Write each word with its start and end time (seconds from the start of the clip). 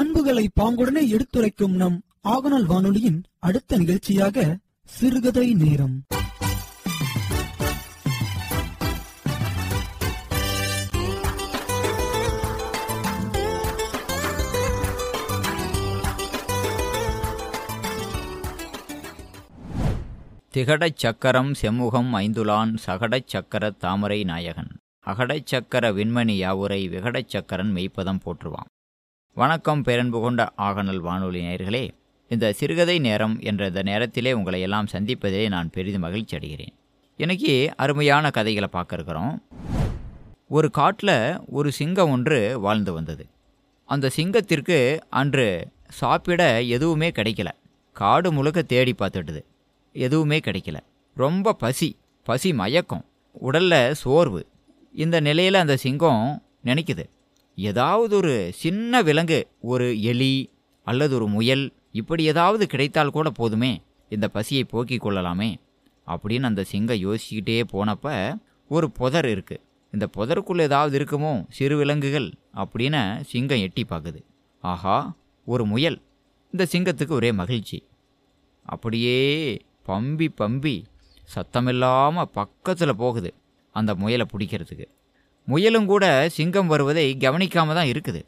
பண்புகளை 0.00 0.50
பாங்குடனே 0.60 1.08
எடுத்துரைக்கும் 1.08 1.74
நம் 1.76 2.02
ஆகநாள் 2.28 2.64
வானொலியின் 2.64 3.22
அடுத்த 3.38 3.76
நிகழ்ச்சியாக 3.76 4.56
சிறுகதை 4.84 5.54
நேரம். 5.54 5.96
திகடச் 20.54 20.96
சக்கரம் 20.96 21.52
செம்முகம் 21.62 22.10
ஐந்துலான் 22.14 22.74
சகடச் 22.86 23.26
சக்கர 23.26 23.70
தாமரை 23.70 24.24
நாயகன். 24.24 24.72
அகடச் 25.06 25.46
சக்கர 25.46 25.92
விண்மணி 25.92 26.36
யாவுரை 26.36 26.88
விகடச் 26.88 27.32
சக்கரன் 27.32 27.72
மெய்ப்பதம் 27.72 28.20
போற்றுவான் 28.24 28.69
வணக்கம் 29.34 29.82
பேரன்பு 29.82 30.20
கொண்ட 30.20 30.52
ஆகநல் 30.58 30.96
வானொலி 30.96 31.40
நேயர்களே 31.44 31.90
இந்த 32.28 32.52
சிறுகதை 32.52 32.98
நேரம் 32.98 33.40
என்ற 33.40 33.66
இந்த 33.66 33.82
நேரத்திலே 33.82 34.32
உங்களை 34.32 34.60
எல்லாம் 34.60 34.86
சந்திப்பதிலே 34.92 35.48
நான் 35.48 35.70
பெரிதும் 35.70 36.00
மகிழ்ச்சி 36.00 36.36
அடைகிறேன். 36.36 36.74
எனக்கு 37.16 37.72
அருமையான 37.76 38.30
கதைகளை 38.30 38.68
பார்க்க 38.72 38.94
இருக்கிறோம் 38.94 39.42
ஒரு 40.48 40.70
காட்டில் 40.70 41.38
ஒரு 41.46 41.72
சிங்கம் 41.72 42.10
ஒன்று 42.10 42.60
வாழ்ந்து 42.60 42.92
வந்தது. 42.92 43.26
அந்த 43.84 44.10
சிங்கத்திற்கு 44.16 45.00
அன்று 45.10 45.68
சாப்பிட 45.88 46.62
எதுவுமே 46.62 47.10
கிடைக்கல. 47.10 47.48
காடு 47.92 48.32
முழுக்க 48.32 48.62
தேடி 48.62 48.94
பார்த்துட்டுது. 48.98 49.44
எதுவுமே 49.92 50.38
கிடைக்கல. 50.38 50.76
ரொம்ப 51.14 51.52
பசி 51.52 51.96
பசி 52.22 52.52
மயக்கம் 52.52 53.04
உடலில் 53.32 53.94
சோர்வு. 53.94 54.46
இந்த 54.92 55.20
நிலையில் 55.20 55.54
அந்த 55.54 55.76
சிங்கம் 55.76 56.42
நினைக்குது. 56.64 57.04
ஏதாவது 57.60 58.16
ஒரு 58.16 58.34
சின்ன 58.54 59.02
விலங்கு 59.02 59.40
ஒரு 59.60 60.02
எலி 60.02 60.50
அல்லது 60.86 61.14
ஒரு 61.14 61.26
முயல் 61.26 61.64
இப்படி 61.92 62.22
ஏதாவது 62.24 62.66
கிடைத்தால் 62.66 63.10
கூட 63.10 63.30
போதுமே 63.30 63.72
இந்த 64.08 64.28
பசியை 64.28 64.64
போக்கிக் 64.64 65.00
கொள்ளலாமே 65.00 65.50
அப்படின்னு 66.06 66.42
அந்த 66.42 66.62
சிங்கம் 66.64 67.02
யோசிச்சுக்கிட்டே 67.06 67.58
போனப்ப 67.72 68.36
ஒரு 68.68 68.90
புதர் 68.90 69.24
இருக்குது 69.24 69.64
இந்த 69.92 70.06
புதருக்குள்ளே 70.16 70.60
ஏதாவது 70.60 70.94
இருக்குமோ 70.98 71.32
சிறு 71.48 71.76
விலங்குகள் 71.76 72.28
அப்படின்னு 72.54 73.20
சிங்கம் 73.20 73.58
எட்டி 73.58 73.82
பார்க்குது 73.88 74.20
ஆஹா 74.60 75.16
ஒரு 75.46 75.64
முயல். 75.64 75.98
இந்த 76.52 76.64
சிங்கத்துக்கு 76.72 77.08
ஒரே 77.08 77.32
மகிழ்ச்சி. 77.32 77.78
அப்படியே 78.66 79.18
பம்பி 79.86 80.28
பம்பி 80.38 80.76
சத்தமில்லாமல் 81.34 82.32
பக்கத்தில் 82.32 82.96
போகுது 82.96 83.34
அந்த 83.74 83.94
முயலை 83.94 84.26
பிடிக்கிறதுக்கு. 84.32 84.86
முயலும் 85.50 85.88
கூட 85.92 86.04
சிங்கம் 86.36 86.70
வருவதை 86.72 87.04
கவனிக்காம 87.24 87.74
தான் 87.78 87.90
இருக்குது. 87.92 88.20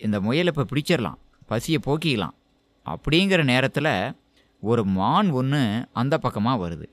இந்த 0.00 0.16
முயலை 0.26 0.50
இப்போ 0.52 0.64
பிடிச்சிடலாம் 0.70 1.18
பசியை 1.50 1.78
போக்கிக்கலாம். 1.86 2.34
அப்படிங்கிற 2.86 3.40
நேரத்தில் 3.52 3.92
ஒரு 4.62 4.82
மான் 4.98 5.28
ஒன்று 5.38 5.60
அந்த 6.00 6.14
பக்கமாக 6.24 6.60
வருது. 6.64 6.86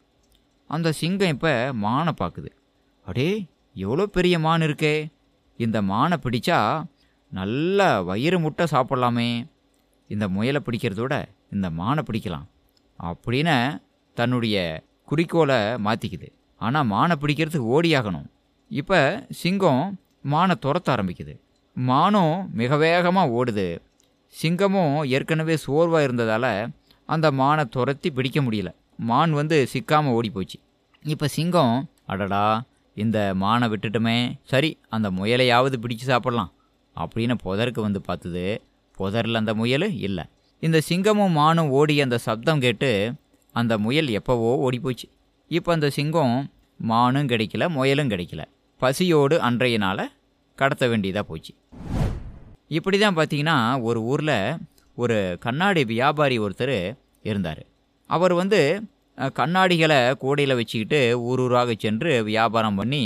அந்த 0.69 0.87
சிங்கம் 0.99 1.33
இப்போ 1.35 1.51
மானை 1.85 2.13
பார்க்குது 2.21 2.51
அடே 3.05 3.29
எவ்வளோ 3.75 4.03
பெரிய 4.17 4.35
மான் 4.45 4.65
இருக்கே. 4.67 4.95
இந்த 5.59 5.77
மானை 5.91 6.17
பிடிச்சா 6.25 6.59
நல்லா 7.31 7.89
வயிறு 8.09 8.37
முட்டை 8.43 8.65
சாப்பிட்லாமே. 8.73 9.29
இந்த 10.09 10.25
முயலை 10.35 10.59
பிடிக்கிறதோட 10.65 11.13
இந்த 11.55 11.67
மானை 11.79 12.01
பிடிக்கலாம் 12.07 12.47
அப்படின்னு 12.99 13.57
தன்னுடைய 14.17 14.57
குறிக்கோளை 15.09 15.59
மாற்றிக்குது 15.85 16.27
ஆனால் 16.61 16.89
மானை 16.93 17.15
பிடிக்கிறதுக்கு 17.21 17.71
ஓடியாகணும். 17.75 18.27
இப்போ 18.79 18.99
சிங்கம் 19.39 19.81
மானை 20.31 20.55
துரத்த 20.65 20.87
ஆரம்பிக்குது. 20.93 21.33
மானும் 21.75 22.35
மிக 22.59 22.77
வேகமாக 22.83 23.33
ஓடுது. 23.39 23.65
சிங்கமும் 24.35 24.95
ஏற்கனவே 25.15 25.55
சோர்வாக 25.63 26.05
இருந்ததால் 26.07 26.51
அந்த 27.09 27.27
மானை 27.39 27.63
துரத்தி 27.75 28.09
பிடிக்க 28.17 28.39
முடியல. 28.45 28.69
மான் 29.09 29.33
வந்து 29.39 29.57
சிக்காமல் 29.73 30.15
ஓடி 30.17 30.29
போச்சு 30.35 30.57
இப்போ 31.05 31.27
சிங்கம் 31.35 31.75
அடடா 32.13 32.45
இந்த 32.97 33.17
மானை 33.43 33.67
விட்டுட்டுமே 33.73 34.17
சரி 34.51 34.71
அந்த 34.95 35.07
முயலையாவது 35.17 35.77
பிடிச்சு 35.83 36.05
சாப்பிடலாம் 36.11 36.51
அப்படின்னு 36.95 37.35
புதருக்கு 37.45 37.81
வந்து 37.87 38.01
பார்த்துது 38.07 38.45
புதரில் 38.97 39.41
அந்த 39.41 39.53
முயல் 39.61 39.87
இல்லை. 40.07 40.25
இந்த 40.63 40.77
சிங்கமும் 40.89 41.37
மானும் 41.41 41.71
ஓடி 41.79 41.95
அந்த 42.05 42.17
சப்தம் 42.27 42.63
கேட்டு 42.65 42.91
அந்த 43.55 43.73
முயல் 43.85 44.09
எப்போவோ 44.19 44.51
ஓடி 44.65 44.79
போச்சு 44.85 45.07
இப்போ 45.51 45.69
அந்த 45.77 45.87
சிங்கம் 45.97 46.35
மானும் 46.79 47.29
கிடைக்கல 47.31 47.63
முயலும் 47.77 48.11
கிடைக்கல. 48.13 48.41
பசியோடு 48.83 49.35
அன்றைய 49.47 49.75
நாளை 49.83 50.05
கடத்த 50.59 50.83
வேண்டியதாக 50.91 51.25
போச்சு. 51.29 51.51
இப்படி 52.77 52.97
தான் 53.03 53.17
பார்த்தீங்கன்னா 53.17 53.57
ஒரு 53.87 53.99
ஊரில் 54.11 54.37
ஒரு 54.97 55.17
கண்ணாடி 55.45 55.81
வியாபாரி 55.91 56.37
ஒருத்தர் 56.45 56.77
இருந்தார். 57.29 57.61
அவர் 58.09 58.33
வந்து 58.39 58.59
கண்ணாடிகளை 59.39 59.99
கூடையில் 60.23 60.57
வச்சுக்கிட்டு 60.59 60.99
ஊர் 61.29 61.41
ஊராக 61.45 61.73
சென்று 61.83 62.11
வியாபாரம் 62.29 62.77
பண்ணி 62.79 63.03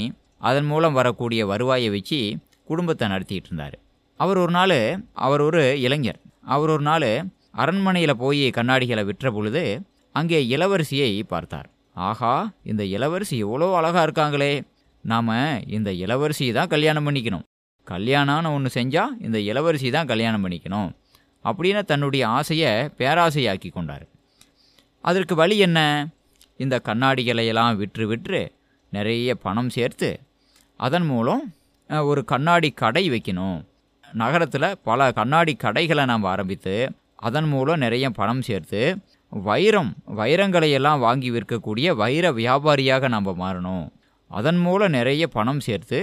அதன் 0.50 0.68
மூலம் 0.72 0.98
வரக்கூடிய 1.00 1.42
வருவாயை 1.52 1.90
வச்சு 1.96 2.20
குடும்பத்தை 2.70 3.06
நடத்திட்டு 3.14 3.50
இருந்தார். 3.50 3.76
அவர் 4.20 4.40
ஒரு 4.44 4.54
நாள் 4.58 4.78
அவர் 5.26 5.44
ஒரு 5.48 5.64
இளைஞர். 5.86 6.20
அவர் 6.56 6.72
ஒரு 6.76 6.86
நாள் 6.90 7.09
அரண்மனையில் 7.64 8.22
போய் 8.24 8.46
கண்ணாடிகளை 8.58 9.04
விற்ற 9.09 9.28
பொழுது 9.36 9.64
அங்கே 10.16 10.40
இளவரசியை 10.56 11.12
பார்த்தார். 11.34 11.68
ஆஹா 12.08 12.34
இந்த 12.72 12.84
இளவரசி 12.96 13.36
எவ்வளோ 13.46 13.70
அழகாக 13.80 14.06
இருக்காங்களே. 14.08 14.52
நாம் 15.12 15.34
இந்த 15.75 15.90
இளவரசியை 16.06 16.51
தான் 16.57 16.72
கல்யாணம் 16.73 17.06
பண்ணிக்கணும். 17.07 17.45
கல்யாணம்னு 17.88 18.53
ஒன்று 18.56 18.69
செஞ்சால் 18.78 19.13
இந்த 19.25 19.38
இளவரசி 19.50 19.90
தான் 19.95 20.09
கல்யாணம் 20.12 20.44
பண்ணிக்கணும். 20.45 20.90
அப்படின்னு 21.50 21.81
தன்னுடைய 21.91 22.23
ஆசையை 22.38 22.72
பேராசையாக்கி 23.00 23.69
கொண்டார். 23.72 24.06
அதற்கு 25.03 25.35
வழி 25.41 25.57
என்ன? 25.67 25.79
இந்த 26.63 26.75
கண்ணாடிகளையெல்லாம் 26.88 27.75
விற்று 27.75 28.06
விற்று 28.07 28.41
நிறைய 28.91 29.35
பணம் 29.46 29.72
சேர்த்து 29.75 30.09
அதன் 30.85 31.07
மூலம் 31.12 31.44
ஒரு 32.09 32.22
கண்ணாடி 32.31 32.69
கடை 32.81 33.03
வைக்கணும். 33.13 33.59
நகரத்தில் 34.22 34.69
பல 34.90 35.09
கண்ணாடி 35.19 35.53
கடைகளை 35.63 36.06
நாம் 36.12 36.25
ஆரம்பித்து 36.34 36.75
அதன் 37.28 37.47
மூலம் 37.53 37.84
நிறைய 37.85 38.09
பணம் 38.19 38.41
சேர்த்து 38.47 38.81
வைரம் 39.29 39.91
வைரங்களையெல்லாம் 40.19 41.00
வாங்கி 41.00 41.29
விற்கக்கூடிய 41.31 41.96
வைர 42.01 42.31
வியாபாரியாக 42.40 43.09
நாம் 43.13 43.29
மாறணும். 43.44 43.85
அதன் 44.32 44.58
மூலம் 44.58 44.96
நிறைய 44.98 45.24
பணம் 45.28 45.60
சேர்த்து 45.60 46.00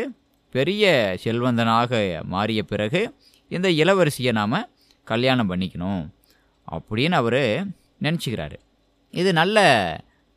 பெரிய 0.55 0.85
செல்வந்தனாக 1.25 1.93
மாறிய 2.25 2.61
பிறகு 2.63 3.01
இந்த 3.51 3.69
இளவரசியை 3.83 4.33
நாம் 4.33 4.59
கல்யாணம் 5.07 5.51
பண்ணிக்கணும் 5.51 6.03
அப்படின்னு 6.69 7.17
அவர் 7.23 7.43
நினச்சிக்கிறாரு. 8.03 8.57
இது 9.15 9.31
நல்ல 9.33 9.59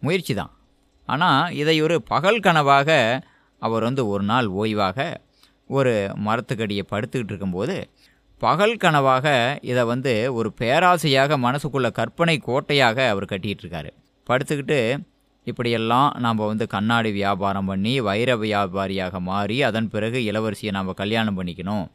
முயற்சி 0.02 0.34
தான். 0.34 0.52
ஆனால் 1.08 1.54
இதை 1.54 1.76
ஒரு 1.82 1.96
பகல் 2.12 2.40
கனவாக 2.40 2.90
அவர் 3.62 3.84
வந்து 3.84 4.04
ஒரு 4.08 4.24
நாள் 4.24 4.48
ஓய்வாக 4.62 4.98
ஒரு 5.70 5.94
மரத்துக்கடியை 6.26 6.84
படுத்துக்கிட்டு 6.92 7.34
இருக்கும்போது 7.34 7.76
பகல் 8.42 8.76
கனவாக 8.78 9.28
இதை 9.62 9.84
வந்து 9.84 10.14
ஒரு 10.34 10.50
பேராசையாக 10.60 11.38
மனசுக்குள்ள 11.46 11.88
கற்பனை 11.92 12.36
கோட்டையாக 12.48 13.08
அவர் 13.10 13.32
கட்டிகிட்டு 13.32 13.64
இருக்காரு. 13.64 13.90
படுத்துக்கிட்டு 14.28 14.80
இப்படியெல்லாம் 15.50 16.10
நாம் 16.24 16.42
வந்து 16.52 16.66
கண்ணாடி 16.74 17.12
வியாபாரம் 17.18 17.70
பண்ணி 17.72 17.94
வைர 18.08 18.32
வியாபாரியாக 18.44 19.20
மாறி 19.30 19.58
அதன் 19.68 19.90
பிறகு 19.94 20.20
இளவரசியை 20.32 20.72
நாம் 20.78 21.00
கல்யாணம் 21.02 21.38
பண்ணிக்கணும். 21.38 21.86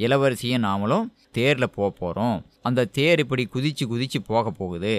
இளவரசியும் 0.00 0.64
நாமளும் 0.68 1.06
தேரில் 1.36 1.74
போக 1.74 1.88
போகிறோம் 1.98 2.38
அந்த 2.68 2.86
தேர் 2.98 3.22
இப்படி 3.24 3.44
குதித்து 3.54 3.84
குதித்து 3.92 4.18
போக 4.30 4.50
போகுது. 4.60 4.94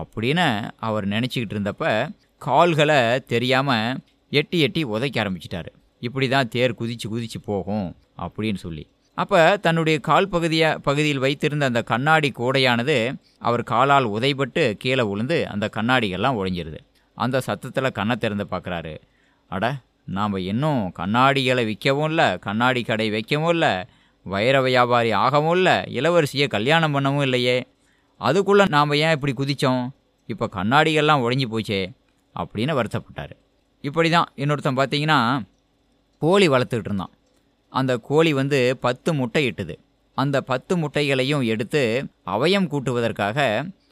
அப்படின்னு 0.00 0.46
அவர் 0.88 1.06
நினச்சிக்கிட்டு 1.14 1.54
இருந்தப்ப 1.56 1.84
கால்களை 2.42 3.00
தெரியாமல் 3.32 3.98
எட்டி 4.32 4.58
எட்டி 4.66 4.82
உதைக்க 4.94 5.16
ஆரம்பிச்சிட்டாரு. 5.22 5.70
இப்படி 6.02 6.26
தான் 6.28 6.50
தேர் 6.54 6.78
குதித்து 6.80 7.06
குதித்து 7.08 7.38
போகும் 7.50 7.88
அப்படின்னு 8.24 8.60
சொல்லி. 8.66 8.84
அப்போ 9.18 9.40
தன்னுடைய 9.64 9.98
கால் 10.08 10.32
பகுதியை 10.34 10.70
பகுதியில் 10.88 11.24
வைத்திருந்த 11.24 11.64
அந்த 11.70 11.82
கண்ணாடி 11.90 12.28
கூடையானது 12.38 12.96
அவர் 13.48 13.62
காலால் 13.70 14.06
உதைபட்டு 14.16 14.64
கீழே 14.82 15.04
விழுந்து 15.10 15.38
அந்த 15.52 15.66
கண்ணாடிகள்லாம் 15.76 16.38
உடைஞ்சிருது. 16.40 16.80
அந்த 17.24 17.40
சத்தத்தில் 17.46 17.96
கண்ணை 17.98 18.16
திறந்து 18.16 18.46
பார்க்குறாரு. 18.50 18.94
அட 19.50 19.64
நாம் 20.16 20.36
இன்னும் 20.50 20.82
கண்ணாடிகளை 20.98 21.62
விற்கவும் 21.70 22.08
இல்லை 22.10 22.26
கண்ணாடி 22.46 22.82
கடை 22.82 23.06
வைக்கவும் 23.10 23.52
இல்லை 23.54 23.72
வைர 24.26 24.56
வியாபாரி 24.66 25.10
ஆகவும் 25.24 25.56
இல்லை 25.56 25.76
இளவரசியை 25.98 26.46
கல்யாணம் 26.54 26.94
பண்ணவும் 26.94 27.26
இல்லையே. 27.26 27.56
அதுக்குள்ளே 28.20 28.64
நாம் 28.74 29.00
ஏன் 29.04 29.14
இப்படி 29.16 29.32
குதித்தோம் 29.32 29.82
இப்போ 30.32 30.46
கண்ணாடிகள்லாம் 30.52 31.24
உடைஞ்சு 31.24 31.48
போச்சே 31.54 31.80
அப்படின்னு 32.34 32.76
வருத்தப்பட்டார். 32.78 33.34
இப்படி 33.80 34.08
தான் 34.10 34.30
இன்னொருத்தன் 34.36 34.78
பார்த்தீங்கன்னா 34.80 35.18
கோழி 36.22 36.46
வளர்த்துக்கிட்டு 36.48 36.90
இருந்தான். 36.90 37.12
அந்த 37.72 37.92
கோழி 38.08 38.32
வந்து 38.40 38.58
பத்து 38.86 39.10
முட்டை 39.14 39.42
இட்டுது. 39.48 39.74
அந்த 40.18 40.36
பத்து 40.50 40.72
முட்டைகளையும் 40.76 41.44
எடுத்து 41.52 41.82
அவயம் 42.34 42.70
கூட்டுவதற்காக 42.70 43.38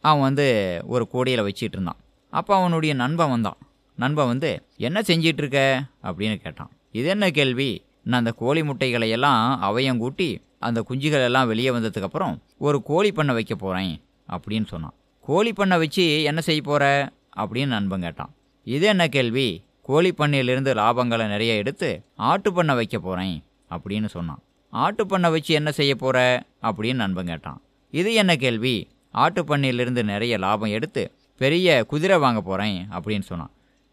அவன் 0.09 0.25
வந்து 0.29 0.47
ஒரு 0.95 1.05
கூடையில் 1.13 1.47
வச்சிட்டு 1.49 1.77
இருந்தான். 1.77 2.01
அப்போ 2.35 2.57
அவனுடைய 2.57 2.95
நண்பன் 2.95 3.31
வந்தான். 3.31 3.57
நண்பன் 3.97 4.27
வந்து 4.27 4.51
என்ன 4.77 5.01
செஞ்சிட்ருக்க? 5.01 5.59
அப்படின்னு 6.03 6.37
கேட்டான். 6.37 6.71
இது 6.93 7.09
என்ன 7.09 7.31
கேள்வி? 7.31 7.71
நான் 8.03 8.19
அந்த 8.19 8.33
கோழி 8.33 8.63
முட்டைகளை 8.63 9.11
எல்லாம் 9.11 9.63
அவையம் 9.63 9.97
கூட்டி 9.97 10.41
அந்த 10.59 10.85
குஞ்சுகள் 10.89 11.25
எல்லாம் 11.25 11.47
வெளியே 11.47 11.71
வந்ததுக்கப்புறம் 11.71 12.39
ஒரு 12.59 12.83
கோழி 12.83 13.13
பண்ணை 13.13 13.35
வைக்க 13.35 13.55
போகிறேன் 13.55 14.01
அப்படின்னு 14.29 14.67
சொன்னான். 14.67 14.95
கோழி 15.21 15.53
பண்ணை 15.53 15.79
வச்சு 15.79 16.23
என்ன 16.23 16.41
செய்ய 16.41 16.63
போகிற 16.63 17.13
அப்படின்னு 17.37 17.67
நண்பன் 17.67 18.01
கேட்டான். 18.01 18.35
இது 18.65 18.87
என்ன 18.87 19.09
கேள்வி? 19.09 19.63
கோழி 19.83 20.13
பண்ணையிலிருந்து 20.13 20.75
லாபங்களை 20.75 21.27
நிறைய 21.29 21.55
எடுத்து 21.55 22.03
ஆட்டு 22.17 22.53
பண்ணை 22.53 22.75
வைக்க 22.75 22.99
போகிறேன் 22.99 23.43
அப்படின்னு 23.71 24.07
சொன்னான். 24.07 24.43
ஆட்டு 24.71 25.07
பண்ணை 25.07 25.31
வச்சு 25.31 25.55
என்ன 25.55 25.73
செய்ய 25.73 25.95
போகிற 25.95 26.43
அப்படின்னு 26.63 26.95
நண்பன் 26.95 27.27
கேட்டான். 27.27 27.61
இது 27.91 28.15
என்ன 28.15 28.37
கேள்வி? 28.37 28.89
ஆட்டு 29.11 29.45
பண்ணையிலிருந்து 29.45 30.05
நிறைய 30.05 30.39
லாபம் 30.39 30.71
எடுத்து 30.71 31.13
பெரிய 31.37 31.85
குதிரை 31.85 32.19
வாங்க 32.19 32.41
போகிறேன் 32.41 32.89
அப்படின்னு 32.91 33.21
சொன்னான். 33.21 33.51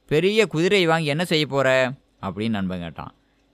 பெரிய 0.08 0.48
குதிரை 0.48 0.86
வாங்கி 0.86 1.06
என்ன 1.06 1.26
செய்ய 1.26 1.46
போகிற 1.46 1.94
அப்படின்னு 2.22 2.50
நண்பன் 2.50 2.80
கேட்டான். 2.80 3.14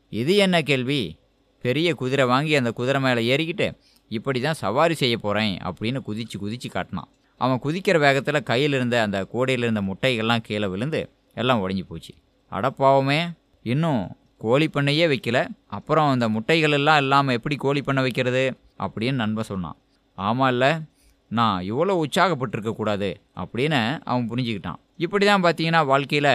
இது 0.09 0.35
என்ன 0.35 0.61
கேள்வி? 0.61 1.19
பெரிய 1.61 1.93
குதிரை 1.93 2.25
வாங்கி 2.25 2.55
அந்த 2.55 2.71
குதிரை 2.71 3.01
மேலே 3.01 3.35
ஏறிக்கிட்டு 3.35 3.77
இப்படி 4.09 4.39
தான் 4.39 4.53
சவாரி 4.53 4.93
செய்ய 4.93 5.17
போகிறேன் 5.17 5.57
அப்படின்னு 5.57 5.99
குதித்து 5.99 6.39
குதித்து 6.39 6.69
காட்டினான். 6.69 7.07
அவன் 7.37 7.59
குதிக்கிற 7.63 7.99
வேகத்தில் 7.99 8.43
கையில் 8.43 8.73
இருந்த 8.73 9.01
அந்த 9.01 9.23
கூடையில் 9.23 9.65
இருந்த 9.65 9.81
முட்டைகள்லாம் 9.81 10.41
கீழே 10.41 10.65
விழுந்து 10.65 11.09
எல்லாம் 11.33 11.69
உடஞ்சி 11.69 11.83
போச்சு. 11.87 12.13
அடப்பாவமே 12.51 13.37
இன்னும் 13.63 14.15
கோழி 14.37 14.69
பண்ணையே 14.73 15.05
வைக்கல. 15.13 15.47
அப்புறம் 15.67 16.09
அந்த 16.09 16.29
முட்டைகள் 16.29 16.71
எல்லாம் 16.71 16.97
இல்லாமல் 16.97 17.35
எப்படி 17.35 17.55
கோழி 17.55 17.81
பண்ணை 17.81 18.03
வைக்கிறது? 18.03 18.57
அப்படின்னு 18.79 19.11
நண்பன் 19.11 19.43
சொன்னான். 19.43 19.75
ஆமாம் 20.15 20.49
இல்லை 20.49 20.71
நான் 21.31 21.65
இவ்வளோ 21.71 21.93
உற்சாகப்பட்டிருக்க 22.03 22.71
கூடாது 22.75 23.09
அப்படின்னு 23.41 23.81
அவன் 24.03 24.29
புரிஞ்சுக்கிட்டான். 24.31 24.79
இப்படி 24.97 25.25
தான் 25.25 25.43
பார்த்தீங்கன்னா 25.43 25.85
வாழ்க்கையில் 25.85 26.33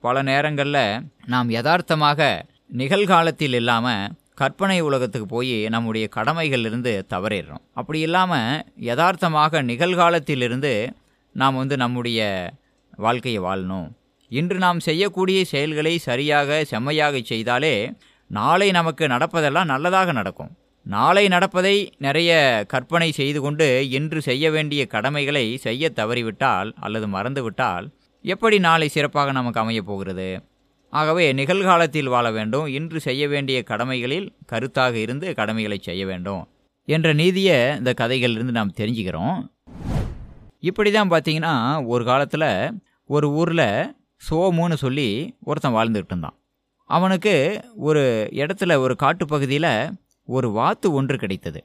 பல 0.00 0.22
நேரங்களில் 0.22 0.84
நாம் 1.26 1.50
யதார்த்தமாக 1.50 2.46
நிகழ்காலத்தில் 2.80 3.56
இல்லாமல் 3.60 4.12
கற்பனை 4.34 4.80
உலகத்துக்கு 4.80 5.26
போய் 5.26 5.68
நம்முடைய 5.68 6.08
கடமைகளிலிருந்து 6.16 6.92
தவறிடுறோம். 7.12 7.62
அப்படி 7.80 8.00
இல்லாமல் 8.00 8.64
யதார்த்தமாக 8.90 9.62
நிகழ்காலத்திலிருந்து 9.62 10.72
நாம் 11.32 11.54
வந்து 11.54 11.76
நம்முடைய 11.76 12.20
வாழ்க்கையை 13.04 13.40
வாழணும். 13.42 13.88
இன்று 14.30 14.58
நாம் 14.58 14.80
செய்யக்கூடிய 14.80 15.44
செயல்களை 15.44 15.98
சரியாக 16.08 16.64
செம்மையாக 16.64 17.16
செய்தாலே 17.30 17.74
நாளை 18.30 18.70
நமக்கு 18.70 19.06
நடப்பதெல்லாம் 19.06 19.70
நல்லதாக 19.72 20.12
நடக்கும். 20.12 20.52
நாளை 20.86 21.28
நடப்பதை 21.28 21.92
நிறைய 21.98 22.30
கற்பனை 22.68 23.12
செய்து 23.12 23.40
கொண்டு 23.40 23.90
இன்று 23.90 24.22
செய்ய 24.22 24.50
வேண்டிய 24.50 24.86
கடமைகளை 24.86 25.56
செய்ய 25.56 25.92
தவறிவிட்டால் 25.96 26.72
அல்லது 26.80 27.06
மறந்துவிட்டால் 27.08 27.86
எப்படி 28.24 28.58
நாளை 28.58 28.88
சிறப்பாக 28.88 29.32
நமக்கு 29.32 29.60
அமையப் 29.60 29.86
போகிறது? 29.86 30.28
ஆகவே 30.90 31.32
நிகழ்காலத்தில் 31.32 32.06
வாழ 32.06 32.30
வேண்டும். 32.30 32.66
இன்று 32.66 33.00
செய்ய 33.00 33.28
வேண்டிய 33.28 33.62
கடமைகளில் 33.62 34.36
கருத்தாக 34.52 34.92
இருந்து 34.92 35.34
கடமைகளை 35.34 35.78
செய்ய 35.82 36.06
வேண்டும் 36.06 36.42
என்ற 36.88 37.12
நீதியை 37.12 37.76
இந்த 37.76 37.94
கதைகளிலிருந்து 38.00 38.56
நாம் 38.58 38.76
தெரிஞ்சுக்கிறோம். 38.76 39.38
இப்படி 40.58 40.90
தான் 40.90 41.10
பார்த்தீங்கன்னா 41.10 41.86
ஒரு 41.86 42.04
காலத்தில் 42.04 42.48
ஒரு 43.06 43.30
ஊரில் 43.30 43.94
சோமுன்னு 44.30 44.74
சொல்லி 44.74 45.08
ஒருத்தன் 45.40 45.72
வாழ்ந்துக்கிட்டு 45.72 46.12
இருந்தான். 46.14 46.38
அவனுக்கு 46.90 47.60
ஒரு 47.76 48.28
இடத்துல 48.32 48.76
ஒரு 48.76 48.96
காட்டுப்பகுதியில் 49.02 49.72
ஒரு 50.24 50.50
வாத்து 50.50 50.92
ஒன்று 50.92 51.18
கிடைத்தது. 51.18 51.64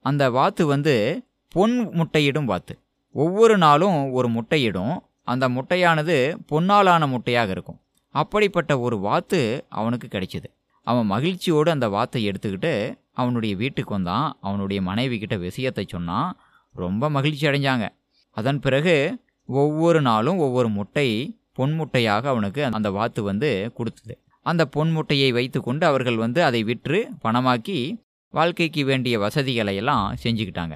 அந்த 0.00 0.30
வாத்து 0.30 0.66
வந்து 0.66 1.24
பொன் 1.48 1.88
முட்டையிடும் 1.88 2.44
வாத்து. 2.44 2.78
ஒவ்வொரு 3.12 3.58
நாளும் 3.58 4.10
ஒரு 4.10 4.28
முட்டையிடும். 4.28 4.98
அந்த 5.22 5.48
முட்டையானது 5.48 6.38
பொன்னாலான 6.46 7.06
முட்டையாக 7.06 7.50
இருக்கும். 7.50 7.80
அப்படிப்பட்ட 8.08 8.80
ஒரு 8.80 8.98
வாத்து 8.98 9.66
அவனுக்கு 9.68 10.08
கிடைச்சிது. 10.10 10.44
அவன் 10.82 11.06
மகிழ்ச்சியோடு 11.06 11.70
அந்த 11.70 11.88
வாத்தை 11.88 12.28
எடுத்துக்கிட்டு 12.28 12.98
அவனுடைய 13.12 13.56
வீட்டுக்கு 13.56 13.94
வந்தான். 13.94 14.36
அவனுடைய 14.40 14.82
மனைவி 14.82 15.18
கிட்ட 15.18 15.36
விஷயத்தை 15.36 15.84
சொன்னான். 15.88 16.36
ரொம்ப 16.72 17.10
மகிழ்ச்சி 17.10 17.46
அடைஞ்சாங்க. 17.46 17.88
அதன் 18.30 18.60
பிறகு 18.60 19.22
ஒவ்வொரு 19.46 20.02
நாளும் 20.02 20.38
ஒவ்வொரு 20.38 20.68
முட்டை 20.68 21.40
பொன் 21.52 21.72
முட்டையாக 21.72 22.28
அவனுக்கு 22.28 22.64
அந்த 22.64 22.90
வாத்து 22.90 23.22
வந்து 23.22 23.72
கொடுத்தது. 23.74 24.18
அந்த 24.48 24.62
பொன் 24.74 24.90
முட்டையை 24.90 25.30
வைத்துக்கொண்டு 25.32 25.84
அவர்கள் 25.86 26.16
வந்து 26.16 26.40
அதை 26.48 26.60
விற்று 26.62 26.98
பணமாக்கி 27.24 27.78
வாழ்க்கைக்கு 28.34 28.82
வேண்டிய 28.84 29.14
வசதிகளை 29.18 29.74
எல்லாம் 29.76 30.04
செஞ்சுக்கிட்டாங்க. 30.22 30.74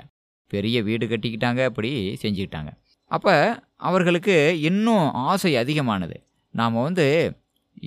பெரிய 0.53 0.77
வீடு 0.83 1.05
கட்டிக்கிட்டாங்க 1.07 1.61
அப்படி 1.65 1.91
செஞ்சுக்கிட்டாங்க. 2.23 2.71
அப்போ 3.11 3.35
அவர்களுக்கு 3.77 4.37
இன்னும் 4.61 5.07
ஆசை 5.31 5.53
அதிகமானது. 5.57 6.17
நாம் 6.55 6.83
வந்து 6.83 7.07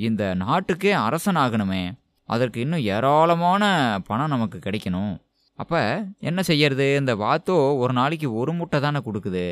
இந்த 0.05 0.23
நாட்டுக்கே 0.33 0.93
அரசனாகணுமே 1.07 1.83
அதற்கு 2.29 2.59
இன்னும் 2.61 2.85
ஏராளமான 2.95 3.63
பணம் 4.07 4.33
நமக்கு 4.33 4.57
கிடைக்கணும். 4.57 5.13
அப்போ 5.59 5.79
என்ன 6.19 6.39
செய்யறது? 6.43 6.85
இந்த 6.99 7.11
வாத்தோ 7.15 7.57
ஒரு 7.77 7.93
நாளைக்கு 7.93 8.27
ஒரு 8.33 8.53
முட்டை 8.53 8.79
தானே 8.79 8.99
கொடுக்குது. 9.05 9.45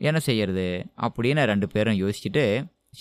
என்ன 0.00 0.18
செய்யறது? 0.28 0.66
அப்படின்னு 1.00 1.44
ரெண்டு 1.44 1.66
பேரும் 1.68 2.00
யோசிச்சுட்டு 2.00 2.44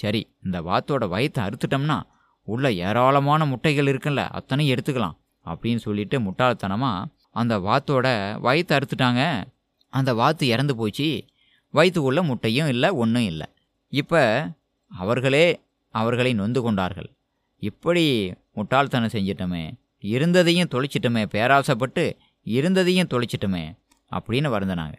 சரி 0.01 0.21
இந்த 0.43 0.57
வாத்தோட 0.61 1.03
வயத்தை 1.13 1.41
அறுத்துட்டோம்னா 1.47 1.97
உள்ளே 2.45 2.69
ஏராளமான 2.87 3.45
முட்டைகள் 3.45 3.89
இருக்குல்ல 3.91 4.21
அத்தனையும் 4.37 4.73
எடுத்துக்கலாம் 4.75 5.17
அப்படின்னு 5.45 5.81
சொல்லிட்டு 5.85 6.19
முட்டாள்தனமாக 6.19 7.09
அந்த 7.39 7.53
வாத்தோட 7.59 8.07
வயத்தை 8.45 8.73
அறுத்துட்டாங்க. 8.77 9.21
அந்த 9.93 10.13
வாத்து 10.13 10.47
இறந்து 10.47 10.75
போச்சு. 10.75 11.07
வயிற்றுக்குள்ளே 11.73 12.21
முட்டையும் 12.21 12.67
இல்லை 12.67 12.89
ஒன்றும் 13.01 13.27
இல்லை. 13.31 13.47
இப்போ 13.93 14.21
அவர்களே 14.91 15.45
அவர்களை 15.93 16.33
நொந்து 16.33 16.61
கொண்டார்கள். 16.61 17.09
இப்படி 17.59 18.33
முட்டாள்தனம் 18.51 19.13
செஞ்சிட்டோமே 19.13 19.63
இருந்ததையும் 20.13 20.71
தொலைச்சிட்டோமே 20.73 21.23
பேராசைப்பட்டு 21.33 22.03
இருந்ததையும் 22.43 23.11
தொலைச்சிட்டோமே 23.13 23.63
அப்படின்னு 24.11 24.49
வருந்தினாங்க. 24.55 24.95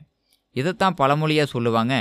இதைத்தான் 0.56 0.94
பழமொழியாக 0.94 1.52
சொல்லுவாங்க 1.54 1.94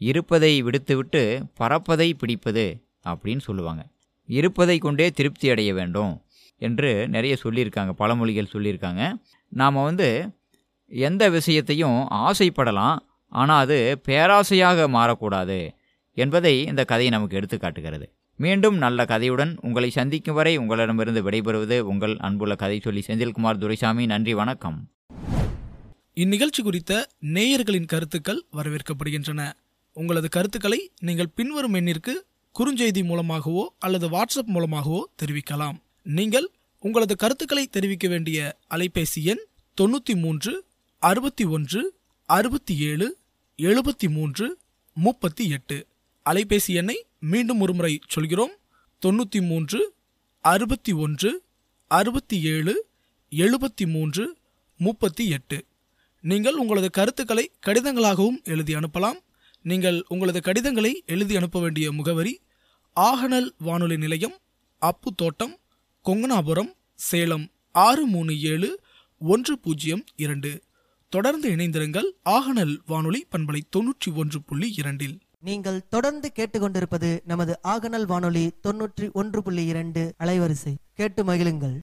இருப்பதை 0.00 0.52
விடுத்துவிட்டு 0.64 1.22
பறப்பதை 1.60 2.08
பிடிப்பது 2.18 2.66
அப்படின்னு 3.04 3.42
சொல்லுவாங்க. 3.48 3.82
இருப்பதை 4.26 4.78
கொண்டே 4.78 5.10
திருப்தி 5.10 5.50
அடைய 5.50 5.74
வேண்டும் 5.74 6.22
என்று 6.58 7.08
நிறைய 7.08 7.36
சொல்லியிருக்காங்க 7.44 7.92
பழமொழிகள் 7.98 8.52
சொல்லியிருக்காங்க. 8.52 9.14
நாம் 9.48 9.74
வந்து 9.74 10.28
எந்த 10.86 11.30
விஷயத்தையும் 11.30 11.98
ஆசைப்படலாம் 12.10 12.96
ஆனால் 13.28 13.62
அது 13.62 14.00
பேராசையாக 14.08 14.88
மாறக்கூடாது 14.96 15.70
என்பதை 16.14 16.64
இந்த 16.64 16.84
கதை 16.84 17.08
நமக்கு 17.08 17.36
எடுத்து 17.36 17.58
காட்டுகிறது. 17.58 18.12
மீண்டும் 18.36 18.76
நல்ல 18.76 19.04
கதையுடன் 19.04 19.56
உங்களை 19.60 19.90
சந்திக்கும் 19.90 20.34
வரை 20.34 20.56
உங்களிடமிருந்து 20.56 21.30
விடைபெறுவது 21.30 21.78
உங்கள் 21.78 22.16
அன்புள்ள 22.16 22.54
கதை 22.54 22.80
சொல்லி 22.80 23.02
செந்தில்குமார் 23.06 23.58
துரைசாமி. 23.58 24.06
நன்றி 24.06 24.34
வணக்கம். 24.34 24.90
இந்நிகழ்ச்சி 26.14 26.62
குறித்த 26.62 27.08
நேயர்களின் 27.20 27.86
கருத்துக்கள் 27.86 28.44
வரவேற்கப்படுகின்றன. 28.52 29.52
உங்களது 29.92 30.28
கருத்துக்களை 30.28 30.90
நீங்கள் 31.00 31.34
பின்வரும் 31.34 31.74
எண்ணிற்கு 31.74 32.26
குறுஞ்செய்தி 32.58 33.04
மூலமாகவோ 33.04 33.74
அல்லது 33.78 34.08
வாட்ஸ்அப் 34.08 34.52
மூலமாகவோ 34.54 35.08
தெரிவிக்கலாம். 35.22 35.76
நீங்கள் 36.02 36.50
உங்களது 36.78 37.16
கருத்துக்களை 37.16 37.66
தெரிவிக்க 37.66 38.08
வேண்டிய 38.08 38.58
அலைபேசி 38.70 39.22
எண் 39.22 39.42
தொண்ணூற்றி 39.80 40.20
மூன்று 40.20 40.64
அறுபத்தி 40.98 41.44
ஒன்று 41.44 41.94
அறுபத்தி 42.24 42.78
ஏழு 42.78 43.18
எழுபத்தி 43.58 44.08
மூன்று 44.08 44.58
முப்பத்தி 44.94 45.48
எட்டு. 45.48 45.86
அலைபேசி 46.24 46.66
எண்ணை 46.66 47.06
மீண்டும் 47.18 47.60
ஒருமுறை 47.60 48.00
சொல்கிறோம். 48.08 48.50
தொண்ணூற்றி 49.02 49.46
மூன்று 49.46 49.94
அறுபத்தி 50.40 50.92
ஒன்று 50.92 51.42
அறுபத்தி 51.86 52.42
ஏழு 52.42 52.86
எழுபத்தி 53.30 53.86
மூன்று 53.86 54.36
முப்பத்தி 54.76 55.28
எட்டு. 55.28 55.64
நீங்கள் 56.20 56.54
உங்களது 56.54 56.90
கருத்துக்களை 56.90 57.50
கடிதங்களாகவும் 57.66 58.42
எழுதி 58.44 58.74
அனுப்பலாம். 58.74 59.20
நீங்கள் 59.62 60.04
உங்களது 60.08 60.40
கடிதங்களை 60.40 61.02
எழுதி 61.06 61.36
அனுப்ப 61.36 61.60
வேண்டிய 61.60 61.92
முகவரி 61.92 62.40
ஆகனல் 63.00 63.54
வானொலி 63.58 63.96
நிலையம் 63.96 64.36
அப்பு 64.78 65.14
தோட்டம் 65.14 65.56
கொங்கனாபுரம் 66.04 66.70
சேலம் 66.94 67.48
ஆறு 67.72 68.06
மூணு 68.06 68.40
ஏழு 68.40 68.80
ஒன்று 69.18 69.58
பூஜ்ஜியம் 69.58 70.04
இரண்டு. 70.16 70.62
தொடர்ந்து 71.08 71.50
இணைந்திருங்கள் 71.50 72.08
ஆகனல் 72.22 72.80
வானொலி 72.86 73.26
பண்பலை 73.32 73.60
தொன்னூற்றி 73.76 74.14
ஒன்று 74.14 74.42
புள்ளி 74.42 74.74
இரண்டில். 74.76 75.18
நீங்கள் 75.40 75.88
தொடர்ந்து 75.88 76.32
கேட்டுக்கொண்டிருப்பது 76.34 77.20
நமது 77.24 77.58
ஆகனல் 77.62 78.06
வானொலி 78.06 78.50
தொன்னூற்றி 78.62 79.12
ஒன்று 79.12 79.42
புள்ளி 79.42 79.64
இரண்டு 79.64 80.14
அலைவரிசை. 80.18 80.74
கேட்டு 80.94 81.24
மகிழுங்கள். 81.24 81.78